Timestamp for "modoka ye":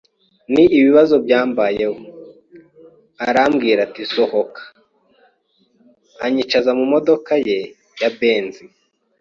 6.93-7.59